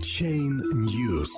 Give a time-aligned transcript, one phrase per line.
[0.00, 1.28] Chain News.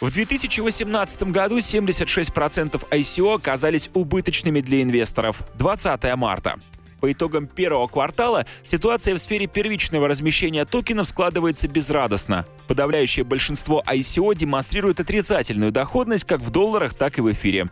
[0.00, 5.42] В 2018 году 76% ICO оказались убыточными для инвесторов.
[5.58, 6.60] 20 марта.
[7.00, 12.46] По итогам первого квартала ситуация в сфере первичного размещения токенов складывается безрадостно.
[12.68, 17.68] Подавляющее большинство ICO демонстрирует отрицательную доходность как в долларах, так и в эфире.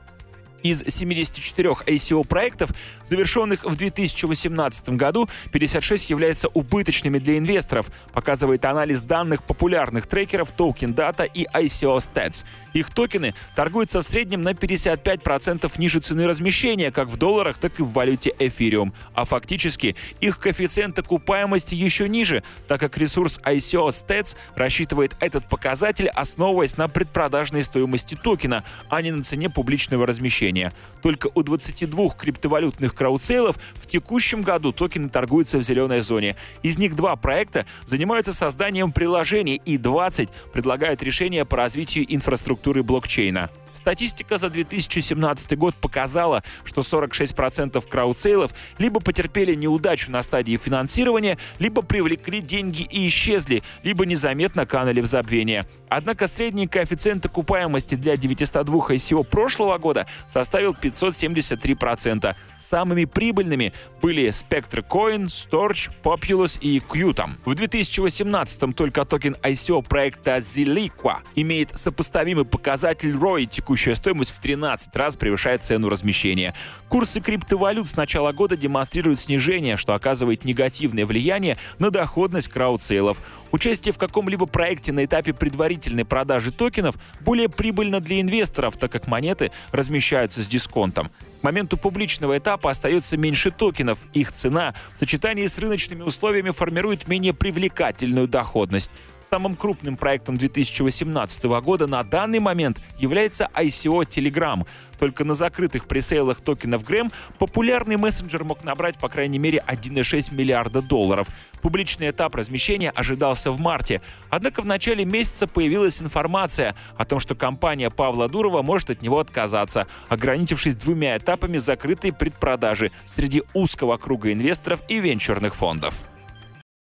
[0.67, 2.71] Из 74 ICO проектов,
[3.05, 10.93] завершенных в 2018 году, 56 являются убыточными для инвесторов, показывает анализ данных популярных трекеров Token
[10.93, 12.45] Data и ICO Stats.
[12.73, 17.85] Их токены торгуются в среднем на 55% ниже цены размещения, как в долларах, так и
[17.85, 18.93] в валюте Ethereum.
[19.15, 26.09] А фактически их коэффициент окупаемости еще ниже, так как ресурс ICO Stats рассчитывает этот показатель,
[26.09, 30.73] основываясь на предпродажной стоимости токена, а не на цене публичного размещения движения.
[31.03, 36.37] Только у 22 криптовалютных краудсейлов в текущем году токены торгуются в зеленой зоне.
[36.63, 43.51] Из них два проекта занимаются созданием приложений и 20 предлагают решения по развитию инфраструктуры блокчейна.
[43.77, 51.83] Статистика за 2017 год показала, что 46% краудсейлов либо потерпели неудачу на стадии финансирования, либо
[51.83, 55.67] привлекли деньги и исчезли, либо незаметно канули в забвение.
[55.89, 62.35] Однако средний коэффициент окупаемости для 902 ICO прошлого года составил 573%.
[62.59, 67.33] Самыми прибыльными были Spectrecoin, Storj, Populous и Qtum.
[67.45, 74.95] В 2018 только токен ICO проекта Zilliqa имеет сопоставимый показатель ROI текущая стоимость в 13
[74.95, 76.55] раз превышает цену размещения.
[76.89, 83.19] Курсы криптовалют с начала года демонстрируют снижение, что оказывает негативное влияние на доходность краудсейлов.
[83.51, 89.09] Участие в каком-либо проекте на этапе предварительной продажи токенов более прибыльно для инвесторов, так как
[89.09, 91.11] монеты размещаются с дисконтом.
[91.41, 93.99] К моменту публичного этапа остается меньше токенов.
[94.13, 98.93] Их цена в сочетании с рыночными условиями формирует менее привлекательную доходность.
[99.29, 104.65] Самым крупным проектом 2018 года на данный момент является ICO Telegram.
[105.01, 110.81] Только на закрытых пресейлах токенов Грэм популярный мессенджер мог набрать по крайней мере 1,6 миллиарда
[110.81, 111.27] долларов.
[111.61, 114.01] Публичный этап размещения ожидался в марте.
[114.31, 119.19] Однако в начале месяца появилась информация о том, что компания Павла Дурова может от него
[119.19, 125.95] отказаться, ограничившись двумя этапами закрытой предпродажи среди узкого круга инвесторов и венчурных фондов.